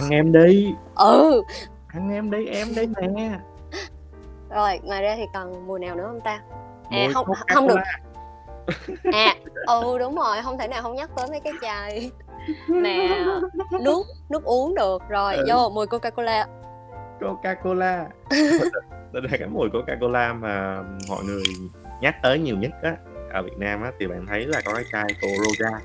[0.00, 0.74] Ăn em đi.
[0.96, 1.42] Ừ.
[1.88, 3.30] Ăn em đi em đi nè.
[4.50, 6.40] Rồi ngoài ra thì còn mùi nào nữa không ta?
[6.90, 7.76] À mùi không không được.
[9.12, 9.34] à
[9.66, 12.10] ừ đúng rồi không thể nào không nhắc tới mấy cái chai
[12.68, 12.98] mà
[13.80, 15.02] nước nước uống được.
[15.08, 15.44] Rồi Ừ.
[15.48, 16.46] vô mùi coca cola
[17.20, 18.04] Coca-Cola.
[19.12, 21.42] Thật ra cái mùi Coca-Cola mà mọi người
[22.00, 22.96] nhắc tới nhiều nhất á
[23.30, 25.78] ở Việt Nam á thì bạn thấy là có cái chai Roja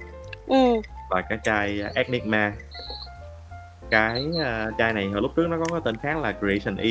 [0.48, 0.82] ừ.
[1.10, 2.54] và cái chai Enigma
[3.92, 6.90] cái uh, chai này hồi lúc trước nó có cái tên khác là Creation E.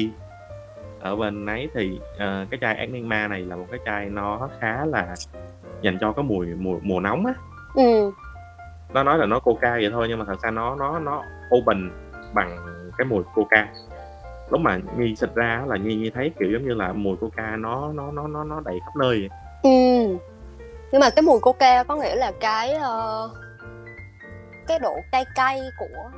[1.01, 4.85] Ở bên ấy thì uh, cái chai Enigma này là một cái chai nó khá
[4.85, 5.15] là
[5.83, 7.35] dành cho cái mùi mùa mùa nóng á.
[7.75, 8.11] Ừ.
[8.95, 11.23] Nó nói là nó coca vậy thôi nhưng mà thật ra nó nó nó
[11.57, 11.91] open
[12.35, 12.57] bằng
[12.99, 13.69] cái mùi coca.
[14.51, 17.57] Lúc mà nhi xịt ra là nhi nhi thấy kiểu giống như là mùi coca
[17.57, 19.29] nó nó nó nó nó đầy khắp nơi vậy.
[19.63, 20.17] ừ
[20.93, 23.31] nhưng mà cái mùi coca có nghĩa là cái ờ,
[24.67, 26.11] cái độ cay cay của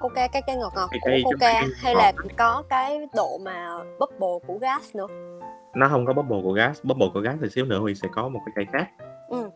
[0.00, 3.68] coca cay cay ngọt ngọt Cay của cay coca hay là có cái độ mà
[3.98, 5.06] bubble của gas nữa.
[5.74, 8.28] Nó không có bubble của gas bubble của gas thì xíu nữa huy sẽ có
[8.28, 8.90] một cái chai khác.
[9.28, 9.50] Ừ.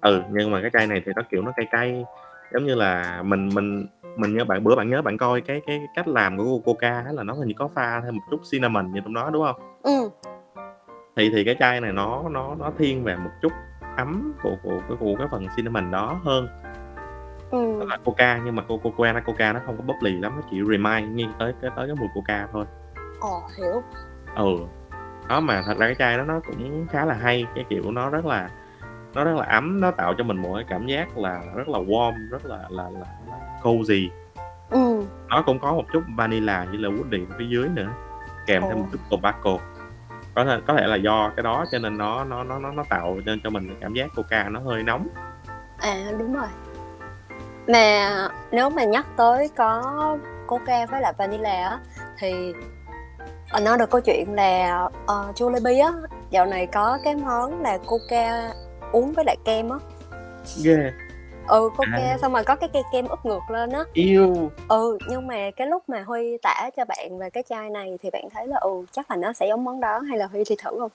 [0.00, 2.04] Ừ nhưng mà cái chai này thì nó kiểu nó cay cay
[2.52, 3.86] giống như là mình mình
[4.16, 7.22] mình nhớ bạn bữa bạn nhớ bạn coi cái cái cách làm của coca là
[7.22, 9.80] nó hình như có pha thêm một chút cinnamon như trong đó đúng không?
[9.82, 10.10] Ừ.
[11.16, 13.52] Thì thì cái chai này nó nó nó thiên về một chút
[13.96, 16.48] ấm của của của, của cái phần cinnamon đó hơn.
[17.50, 17.84] Ừ.
[17.84, 21.16] Là coca nhưng mà coca nó coca nó không có bubbly lắm nó chỉ remind
[21.16, 22.64] nghiêng tới cái tới cái mùi coca thôi.
[23.20, 23.82] Ồ hiểu.
[24.36, 24.56] Ừ.
[25.28, 28.10] Đó mà thật ra cái chai đó nó cũng khá là hay cái kiểu nó
[28.10, 28.50] rất là
[29.14, 31.78] nó rất là ấm nó tạo cho mình một cái cảm giác là rất là
[31.78, 33.00] warm rất là là là,
[33.30, 34.08] là cozy.
[34.70, 35.04] Ừ.
[35.28, 37.88] Nó cũng có một chút vanilla như là woody ở phía dưới nữa
[38.46, 38.78] kèm thêm Ồ.
[38.78, 39.58] một chút tobacco
[40.34, 42.84] có thể có thể là do cái đó cho nên nó nó nó nó nó
[42.90, 45.08] tạo nên cho mình cảm giác coca nó hơi nóng.
[45.78, 46.48] À đúng rồi.
[47.68, 48.08] Mà
[48.50, 50.16] nếu mà nhắc tới có
[50.46, 51.78] coca với lại vanilla á
[52.18, 52.54] thì
[53.50, 55.92] ờ, nói được câu chuyện là uh, Jollibee á
[56.30, 58.52] dạo này có cái món là coca
[58.92, 59.76] uống với lại kem á.
[60.64, 60.92] Ghê
[61.50, 62.18] ừ coca À.
[62.22, 63.80] xong rồi có cái cây kem ướp ngược lên á.
[63.92, 64.50] Yêu.
[64.68, 68.10] Ừ nhưng mà cái lúc mà huy tả cho bạn về cái chai này thì
[68.10, 70.56] bạn thấy là ừ chắc là nó sẽ giống món đó hay là huy thì
[70.64, 70.90] thử không?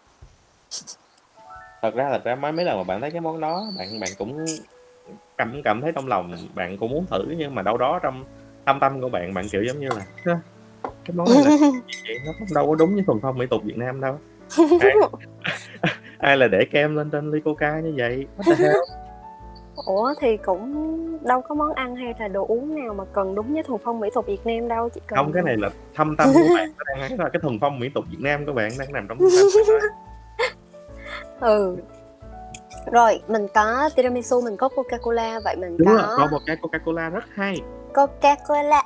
[1.82, 4.10] Thật ra thật ra mấy mấy lần mà bạn thấy cái món đó bạn bạn
[4.18, 4.46] cũng
[5.38, 8.26] cảm cảm thấy trong lòng bạn cũng muốn thử nhưng mà đâu đó trong
[8.66, 10.38] thâm tâm của bạn bạn kiểu giống như là "Ơ,
[10.84, 11.50] cái món này là
[12.08, 12.20] vậy?
[12.26, 14.20] Nó không đâu có đúng với thuần phong mỹ tục Việt Nam đâu.
[14.80, 14.92] Ai,
[16.18, 18.28] ai là để kem lên trên ly coca như vậy?
[18.38, 18.76] What the hell?
[19.76, 23.54] Ủa thì cũng đâu có món ăn hay là đồ uống nào mà cần đúng
[23.54, 26.16] với thuần phong mỹ tục Việt Nam đâu chỉ cần không cái này là thâm
[26.18, 26.70] tâm của bạn.
[26.88, 29.18] Đang nói là cái thuần phong mỹ tục Việt Nam của bạn đang nằm trong
[31.40, 31.78] ừ.
[32.92, 36.40] Rồi mình có tiramisu mình có coca cola vậy mình đúng rồi có có một
[36.46, 37.62] cái coca cola rất hay.
[37.94, 38.84] Coca cola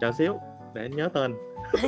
[0.00, 0.38] chờ xíu
[0.74, 1.34] để nhớ tên.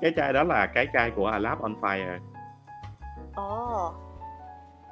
[0.00, 2.18] Cái chai đó là cái chai của Alap on Fire.
[3.34, 3.92] Ồ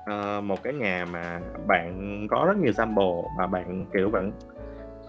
[0.06, 4.32] Ờ, một cái nhà mà bạn có rất nhiều sample mà bạn kiểu bạn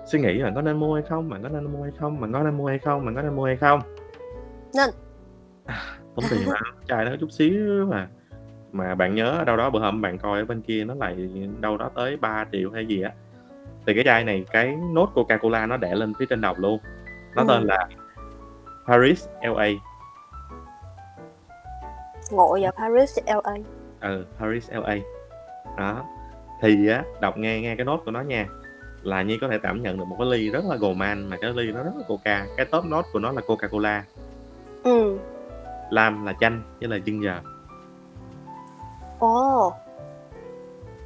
[0.05, 2.33] suy nghĩ bạn có nên mua hay không bạn có nên mua hay không bạn
[2.33, 3.79] có nên mua hay không bạn có nên mua hay không?
[4.75, 4.89] Nên.
[6.15, 8.07] tốn tiền mà chai nó chút xíu mà.
[8.71, 11.77] Mà bạn nhớ đâu đó bữa hôm bạn coi ở bên kia nó lại đâu
[11.77, 13.11] đó tới 3 triệu hay gì á
[13.87, 16.79] thì cái chai này cái nốt Coca Cola nó để lên phía trên đầu luôn.
[17.35, 17.47] Nó Ừ.
[17.47, 17.87] tên là
[18.87, 19.67] Paris LA
[22.31, 23.55] ngộ vào Paris LA
[24.01, 24.95] ừ Paris LA
[25.77, 26.05] đó.
[26.61, 28.47] Thì á đọc nghe nghe cái nốt của nó nha
[29.03, 31.53] là Nhi có thể cảm nhận được một cái ly rất là gourmand mà cái
[31.53, 32.45] ly nó rất là coca.
[32.57, 34.03] Cái top nốt của nó là Coca Cola
[34.83, 35.19] ừ.
[35.89, 37.37] Lam là chanh với là ginger.
[39.19, 39.73] Ồ.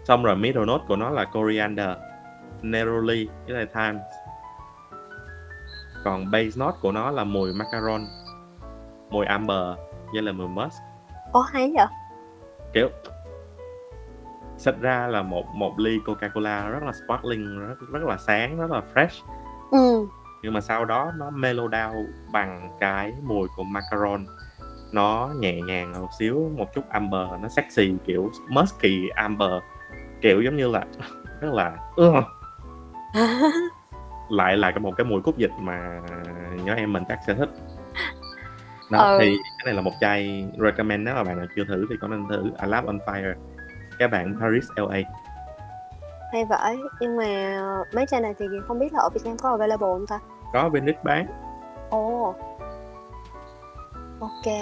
[0.03, 1.89] Xong rồi middle note của nó là coriander
[2.61, 3.99] neroli với lại thyme.
[6.03, 8.01] Còn base note của nó là mùi macaron
[9.09, 9.77] mùi amber
[10.13, 10.81] với là mùi musk.
[11.31, 11.85] Ồ hay vậy
[12.75, 12.89] kiểu
[14.65, 18.57] thật ra là một một ly Coca Cola rất là sparkling rất rất là sáng
[18.57, 19.23] rất là fresh.
[19.71, 20.07] Ừ.
[20.43, 24.25] Nhưng mà sau đó nó mellow down bằng cái mùi của macaron.
[24.91, 29.51] Nó nhẹ nhàng một xíu một chút amber nó sexy kiểu musky amber.
[30.21, 30.85] Kiểu giống như là
[31.41, 31.77] rất là
[34.29, 36.01] lại là cái một cái mùi cúc dịch mà
[36.63, 37.49] nhóm em mình chắc sẽ thích
[38.89, 39.17] đó Ừ.
[39.19, 42.07] thì cái này là một chai recommend nếu mà bạn nào chưa thử thì có
[42.07, 43.33] nên thử A Lab on Fire
[43.99, 44.97] cái bạn Paris LA
[46.31, 47.25] hay vậy nhưng mà
[47.93, 50.19] mấy chai này thì không biết là ở Việt Nam có available không ta?
[50.53, 51.27] Có bên Nick bán
[51.89, 52.35] ồ.
[54.19, 54.53] Ok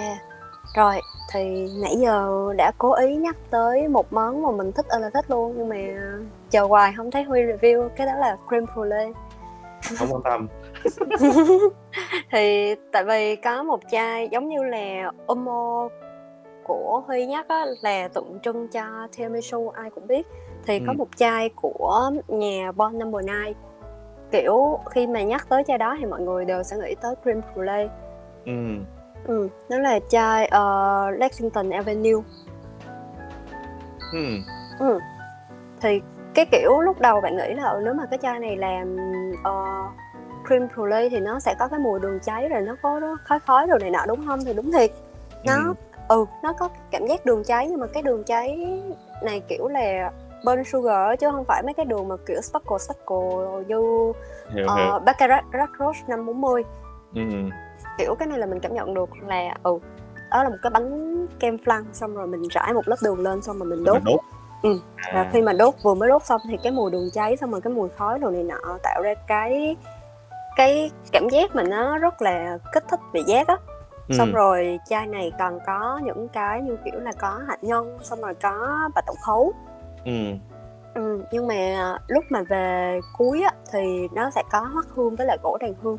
[0.76, 1.00] rồi
[1.32, 5.10] thì nãy giờ đã cố ý nhắc tới một món mà mình thích ơi là
[5.10, 5.76] thích luôn nhưng mà
[6.50, 9.12] chờ hoài không thấy Huy review cái đó là cream brulee
[9.98, 10.48] không quan tâm
[12.32, 15.88] thì tại vì có một chai giống như là Omo
[16.64, 18.82] của Huy nhắc á, là tượng trưng cho
[19.16, 20.26] tiramisu ai cũng biết
[20.66, 20.96] thì có Ừ.
[20.98, 23.54] một chai của nhà Bon Number 9
[24.30, 27.40] kiểu khi mà nhắc tới chai đó thì mọi người đều sẽ nghĩ tới cream
[27.54, 27.88] brulee
[28.46, 28.52] ừ.
[29.26, 32.22] ừ, nó là chai ờ, Lexington Avenue
[34.12, 34.24] Ừ.
[34.78, 34.98] ừ.
[35.80, 36.00] thì
[36.34, 38.96] cái kiểu lúc đầu bạn nghĩ là ừ, nếu mà cái chai này làm
[39.44, 39.52] ờ,
[40.46, 43.38] cream brulee thì nó sẽ có cái mùi đường cháy rồi nó có nó khói
[43.46, 44.90] khói rồi này nọ đúng không thì đúng thiệt
[45.44, 45.74] nó Ừ.
[46.08, 48.80] ừ nó có cảm giác đường cháy nhưng mà cái đường cháy
[49.22, 50.10] này kiểu là
[50.44, 54.12] burn sugar chứ không phải mấy cái đường mà kiểu sparkle sparkle như
[54.54, 56.62] hiểu hiểu uh, Baccarat Roche 540
[57.14, 57.20] ừ.
[57.98, 59.78] kiểu cái này là mình cảm nhận được là ừ
[60.30, 63.42] đó là một cái bánh kem flan xong rồi mình rải một lớp đường lên
[63.42, 64.20] xong rồi mình đốt Mình đốt
[64.62, 64.78] Ừ.
[64.96, 67.50] à, và khi mà đốt vừa mới đốt xong thì cái mùi đường cháy xong
[67.50, 69.76] rồi cái mùi khói đồ này nọ tạo ra cái
[70.56, 73.56] cái cảm giác mà nó rất là kích thích vị giác á
[74.08, 74.14] ừ.
[74.18, 78.20] xong rồi chai này còn có những cái như kiểu là có hạt nhân xong
[78.20, 79.52] rồi có bạch tuộc khấu
[80.04, 80.12] ừ.
[80.94, 85.26] ừ, nhưng mà lúc mà về cuối á thì nó sẽ có hoắc hương với
[85.26, 85.96] lại gỗ đàn hương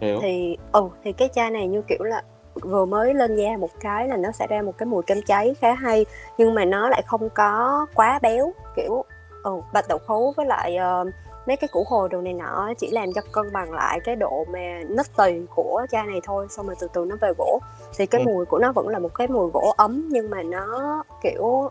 [0.00, 2.22] hiểu thì ừ thì cái chai này như kiểu là
[2.62, 5.54] vừa mới lên da một cái là nó sẽ ra một cái mùi kem cháy
[5.60, 6.06] khá hay
[6.38, 9.04] nhưng mà nó lại không có quá béo kiểu
[9.42, 11.04] ừ, bạch đậu khấu với lại ờ,
[11.46, 14.44] mấy cái củ hồi đồ này nọ chỉ làm cho cân bằng lại cái độ
[14.48, 17.60] mà nứt tì của chai này thôi xong rồi từ từ nó về gỗ.
[17.96, 18.24] Thì cái Ừ.
[18.26, 21.70] mùi của nó vẫn là một cái mùi gỗ ấm nhưng mà nó kiểu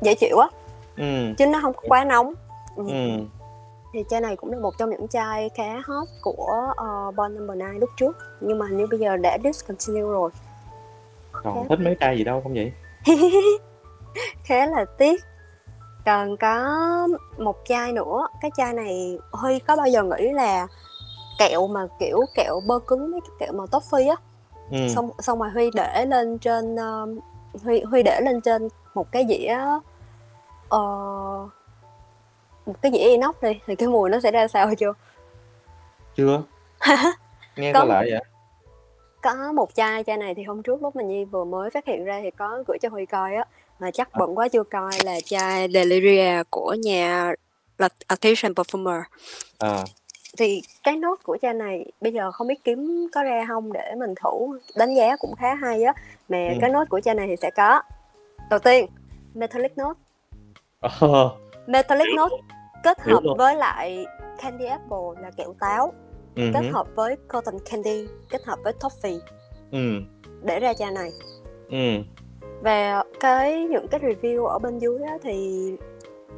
[0.00, 0.48] dễ chịu á.
[0.96, 1.34] Ừ.
[1.38, 2.32] Chứ nó không có quá nóng.
[2.76, 2.84] Ừ.
[2.88, 3.24] ừ.
[3.92, 7.58] Thì chai này cũng là một trong những chai khá hot của uh, Bond Number
[7.58, 8.16] 9 lúc trước.
[8.40, 10.30] Nhưng mà hình như bây giờ đã discontinue rồi.
[11.32, 12.72] Còn thích mấy chai gì đâu không vậy?
[14.44, 15.24] Khá là tiếc
[16.06, 16.76] còn có
[17.38, 20.66] một chai nữa cái chai này huy có bao giờ nghĩ là
[21.38, 24.16] kẹo mà kiểu kẹo bơ cứng mấy cái kẹo mà toffee á?
[24.70, 24.88] Ừ.
[24.94, 27.18] Xong xong rồi huy để lên trên um,
[27.64, 29.56] huy huy để lên trên một cái dĩa
[30.68, 30.78] ờ,
[32.66, 34.92] một cái dĩa inox đi thì cái mùi nó sẽ ra sao chưa?
[36.16, 36.42] Chưa.
[37.56, 38.20] Nghe Có- có lại vậy.
[39.22, 42.04] Có một chai chai này thì hôm trước lúc mà nhi vừa mới phát hiện
[42.04, 43.44] ra thì có gửi cho huy coi á
[43.78, 47.32] mà chắc bận quá chưa coi là chai Deliria của nhà
[47.78, 49.02] là Artisan Perfumer.
[49.58, 49.84] À
[50.38, 53.94] thì cái nốt của chai này bây giờ không biết kiếm có ra không để
[53.98, 55.92] mình thử đánh giá cũng khá hay á.
[56.28, 56.54] Mà Ừ.
[56.60, 57.82] cái nốt của chai này thì sẽ có
[58.50, 58.86] đầu tiên
[59.34, 60.00] metallic note
[60.80, 61.30] ờ.
[61.66, 62.36] Metallic Hiểu note
[62.84, 64.06] kết hợp với lại
[64.42, 65.92] candy apple là kẹo táo
[66.36, 69.18] ừ kết hợp với cotton candy kết hợp với toffee
[69.70, 70.00] ừ.
[70.42, 71.10] để ra chai này.
[71.70, 72.02] Ừ
[72.62, 75.60] và cái những cái review ở bên dưới á, thì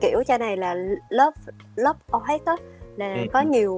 [0.01, 0.75] kiểu chai này là
[1.11, 1.37] love
[1.77, 2.57] love or hate á
[2.97, 3.27] là Ừ.
[3.33, 3.77] có nhiều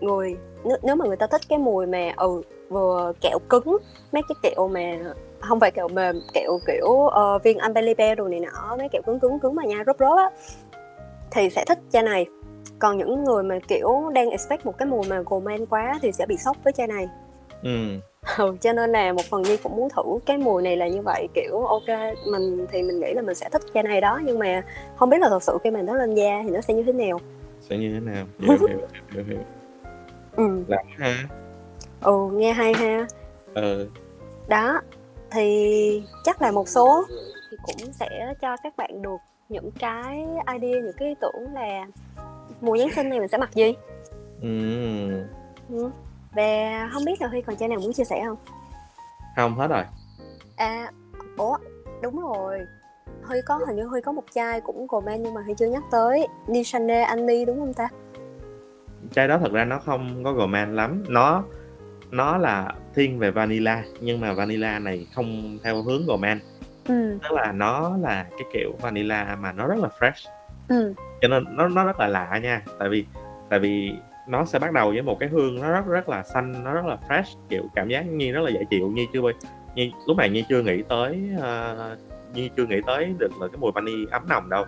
[0.00, 3.76] người nếu, nếu mà người ta thích cái mùi mà ừ vừa kẹo cứng
[4.12, 4.98] mấy cái kẹo mà
[5.40, 9.20] không phải kẹo mềm kẹo kiểu ờ, viên ambelibe đồ này nọ mấy kẹo cứng
[9.20, 10.30] cứng cứng mà nhai rốt rốt á
[11.30, 12.26] thì sẽ thích chai này.
[12.78, 16.26] Còn những người mà kiểu đang expect một cái mùi mà gourmet quá thì sẽ
[16.26, 17.08] bị sốc với chai này.
[17.62, 17.70] Ừ
[18.38, 21.02] ừ, cho nên là một phần nhi cũng muốn thử cái mùi này là như
[21.02, 21.88] vậy kiểu ok
[22.26, 24.62] mình thì mình nghĩ là mình sẽ thích chai này đó nhưng mà
[24.96, 26.92] không biết là thật sự khi mà nó lên da thì nó sẽ như thế
[26.92, 27.20] nào.
[27.60, 28.26] Sẽ như thế nào?
[28.38, 28.78] Hiểu hiểu
[29.10, 29.38] hiểu hiểu,
[30.36, 30.64] ừ.
[30.98, 31.14] Ha.
[32.00, 33.06] Ừ nghe hay ha.
[33.54, 33.86] Ờ
[34.48, 34.80] đó
[35.30, 37.04] thì chắc là một số
[37.50, 39.16] thì cũng sẽ cho các bạn được
[39.48, 41.86] những cái idea những cái ý tưởng là
[42.60, 43.74] mùa giáng sinh này mình sẽ mặc gì.
[44.42, 44.48] Ừ.
[45.70, 45.90] Ừ.
[46.36, 48.36] và không biết là huy còn chai nào muốn chia sẻ không?
[49.36, 49.84] Không hết rồi.
[50.56, 50.90] À,
[51.36, 51.56] ủa,
[52.02, 52.58] đúng rồi.
[53.24, 55.82] Huy có hình như Huy có một chai cũng gourmet nhưng mà Huy chưa nhắc
[55.90, 56.26] tới.
[56.46, 57.88] Nishane Annie đúng không ta?
[59.12, 61.04] chai đó thật ra nó không có gourmet lắm.
[61.08, 61.44] Nó
[62.10, 66.38] nó là thiên về vanilla nhưng mà vanilla này không theo hướng gourmet.
[66.88, 70.30] Ừ, tức là nó là cái kiểu vanilla mà nó rất là fresh.
[70.68, 72.62] Ừ, cho nên nó nó rất là lạ nha.
[72.78, 73.06] Tại vì
[73.50, 73.92] tại vì
[74.28, 76.84] nó sẽ bắt đầu với một cái hương nó rất rất là xanh nó rất
[76.84, 78.90] là fresh kiểu cảm giác như rất là dễ chịu.
[78.90, 79.20] Như chưa
[79.74, 81.98] như lúc này như chưa nghĩ tới uh,
[82.34, 84.64] như chưa nghĩ tới được là cái mùi vani ấm nồng đâu.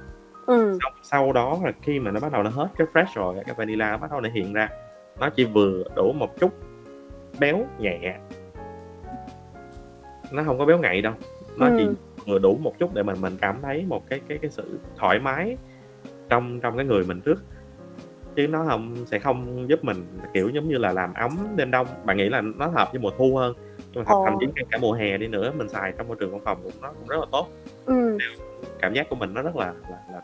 [0.47, 3.35] Ừ, sau, sau đó là khi mà nó bắt đầu nó hết cái fresh rồi
[3.47, 4.69] cái vanilla nó bắt đầu nó hiện ra
[5.21, 6.53] nó chỉ vừa đủ một chút
[7.39, 8.19] béo nhẹ.
[10.33, 11.13] Nó không có béo ngậy đâu.
[11.57, 11.73] Nó Ừ.
[11.79, 11.87] chỉ
[12.27, 15.19] vừa đủ một chút để mình mình cảm thấy một cái cái cái sự thoải
[15.19, 15.57] mái
[16.29, 17.45] trong trong cái người mình trước
[18.39, 21.87] chứ nó không sẽ không giúp mình kiểu giống như là làm ấm đêm đông
[22.05, 23.55] bạn nghĩ là nó hợp với mùa thu hơn
[23.93, 24.25] nhưng mà thậm, Ồ.
[24.25, 26.59] thậm chí cả, cả mùa hè đi nữa mình xài trong môi trường văn phòng
[26.63, 27.49] cũng nó cũng rất là tốt
[27.87, 28.19] ừ,
[28.81, 30.23] cảm giác của mình nó rất là là, là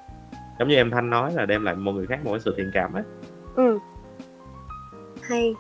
[0.58, 2.70] giống như em thanh nói là đem lại một người khác một cái sự thiện
[2.74, 3.02] cảm ấy
[3.56, 3.78] ừ.
[5.22, 5.54] Hay.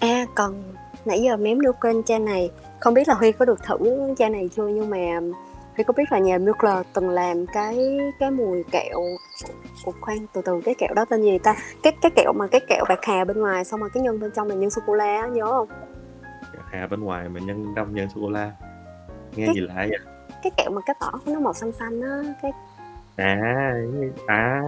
[0.00, 0.62] À, còn
[1.04, 2.50] nãy giờ mém đưa quên chai này.
[2.80, 3.78] Không biết là Huy có được thử
[4.18, 5.20] chai này chưa nhưng mà
[5.78, 9.00] Huy có biết là nhà Mugler từng làm cái cái mùi kẹo
[9.84, 11.54] Ủa khoan từ từ cái kẹo đó tên gì ta?
[11.82, 14.30] Cái cái kẹo mà cái kẹo bạc hà bên ngoài xong rồi cái nhân bên
[14.36, 15.68] trong là nhân sô cô la á, nhớ không?
[16.70, 18.52] Hà bên ngoài mà nhân trong nhân sô cô la
[19.36, 19.98] nghe Cái- gì lạ vậy?
[20.42, 22.52] cái kẹo mà cái vỏ của nó màu xanh xanh á cái
[23.16, 23.72] à
[24.26, 24.62] à.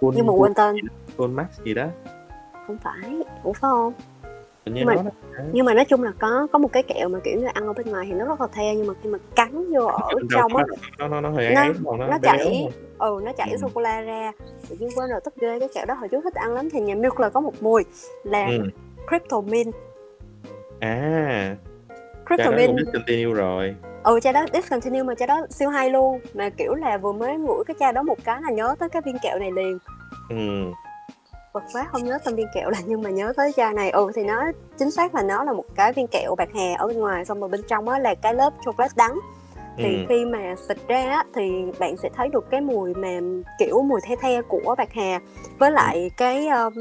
[0.00, 0.76] Nhưng mà quên tên.
[1.16, 1.86] cool max gì đó.
[2.66, 3.22] Không phải.
[3.42, 3.92] Ủa phải không
[4.74, 5.10] hình như Nhưng mà- nó
[5.52, 7.72] nhưng mà nói chung là có có một cái kẹo mà kiểu như ăn ở
[7.72, 10.26] bên ngoài thì nó rất là the nhưng mà khi mà cắn vô ở Bên
[10.30, 10.64] trong á
[10.98, 13.56] nó nó nó hơi Nó- nó, nó chảy ừ nó chảy Ừ.
[13.60, 14.32] sô cô la ra.
[14.68, 16.80] Tự nhiên quên rồi tức ghê cái kẹo đó hồi trước thích ăn lắm thì
[16.80, 17.82] nhà Milk là có một mùi
[18.24, 18.58] là ừ.
[19.08, 19.74] Crypto Mint
[20.80, 21.56] à
[22.26, 23.74] Crypto Mint discontinue rồi.
[24.04, 26.20] Ừ chai đó discontinue mà chai đó siêu hay luôn.
[26.34, 29.02] Mà kiểu là vừa mới ngửi cái chai đó một cái là nhớ tới cái
[29.06, 29.78] viên kẹo này liền.
[30.30, 30.36] Ừ.
[31.54, 33.90] bật quá không nhớ tên viên kẹo là nhưng mà nhớ tới chai này.
[33.90, 34.44] Ừ thì nó
[34.78, 37.40] chính xác là nó là một cái viên kẹo bạc hà ở bên ngoài xong
[37.40, 39.14] rồi bên trong á là cái lớp chocolate đắng.
[39.76, 40.04] Thì Ừ.
[40.08, 43.08] khi mà xịt ra á, thì bạn sẽ thấy được cái mùi mà
[43.58, 45.20] kiểu mùi the the của bạc hà
[45.58, 46.74] với lại cái um,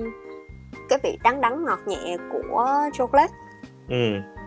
[0.90, 3.34] cái vị đắng đắng ngọt nhẹ của chocolate.
[3.90, 3.96] Ừ.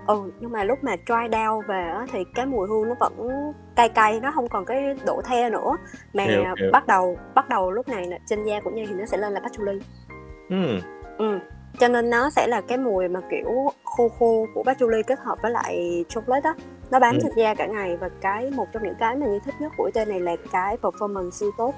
[0.06, 3.28] Ừ nhưng mà lúc mà dry down về á, thì cái mùi hương nó vẫn
[3.76, 5.76] cay cay nó không còn cái độ the nữa.
[6.14, 6.70] Mà Hiểu, hiểu.
[6.72, 9.40] bắt đầu bắt đầu lúc này trên da của Nhi thì nó sẽ lên là
[9.40, 9.80] patchouli
[10.52, 10.80] Ừm,
[11.18, 11.38] ừ
[11.78, 15.38] cho nên nó sẽ là cái mùi mà kiểu khô khô của patchouli kết hợp
[15.42, 16.54] với lại chocolate á
[16.90, 17.18] nó bám Ừ.
[17.22, 19.90] trên da cả ngày và cái một trong những cái mà Nhi thích nhất của
[19.94, 21.74] tên này là cái performance siêu tốt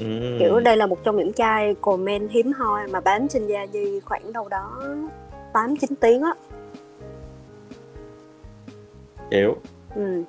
[0.00, 0.38] ừm.
[0.38, 4.00] kiểu đây là một trong những chai Coleman hiếm hoi mà bám trên da Nhi
[4.04, 4.82] khoảng đâu đó
[5.52, 6.34] 8 9 tiếng á
[9.30, 9.56] Hiểu.
[9.94, 10.22] Ừ.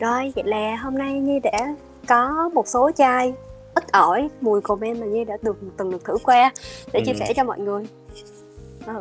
[0.00, 1.74] Rồi, vậy là hôm nay Nhi đã
[2.08, 3.34] có một số chai
[3.82, 6.52] ít ỏi mùi comment mà Nhi đã được từng được thử qua
[6.92, 7.16] để chia Ừ.
[7.18, 7.82] sẻ cho mọi người.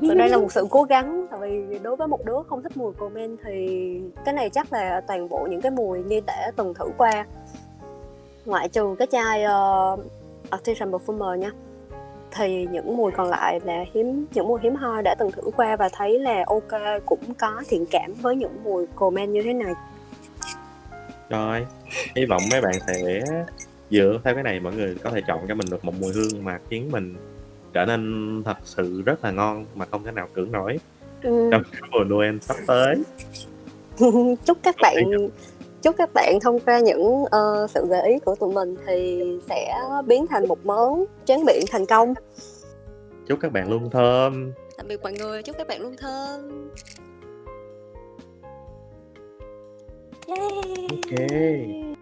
[0.01, 1.39] Sự đây là một sự cố gắng tại
[1.69, 5.29] vì đối với một đứa không thích mùi comment thì cái này chắc là toàn
[5.29, 7.25] bộ những cái mùi Nhi đã từng thử qua
[8.45, 9.99] ngoại trừ cái chai uh,
[10.49, 11.51] Artisan Perfumer nha
[12.35, 15.75] thì những mùi còn lại là hiếm những mùi hiếm hoi đã từng thử qua
[15.75, 19.73] và thấy là ok cũng có thiện cảm với những mùi comment như thế này
[21.29, 21.65] Rồi,
[22.15, 23.21] hy vọng mấy bạn sẽ
[23.91, 26.43] dựa theo cái này mọi người có thể chọn cho mình được một mùi hương
[26.43, 27.15] mà khiến mình
[27.73, 30.77] trở nên thật sự rất là ngon mà không thể nào cưỡng nổi
[31.23, 31.49] ừ.
[31.51, 32.95] trong mùa Noel sắp tới.
[34.45, 34.95] chúc các bạn
[35.81, 39.73] chúc các bạn thông qua những ờ, sự gợi ý của tụi mình thì sẽ
[40.05, 42.13] biến thành một món tráng miệng thành công
[43.27, 44.51] Chúc các bạn luôn thơm.
[44.77, 46.69] tạm biệt mọi người chúc các bạn luôn thơm
[50.27, 50.47] Yay.
[50.89, 52.00] Ok.